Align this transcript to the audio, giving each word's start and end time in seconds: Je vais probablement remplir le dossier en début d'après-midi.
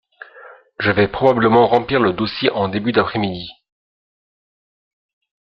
Je 0.79 0.89
vais 0.89 1.07
probablement 1.07 1.67
remplir 1.67 1.99
le 1.99 2.11
dossier 2.13 2.49
en 2.53 2.69
début 2.69 2.91
d'après-midi. 2.91 3.51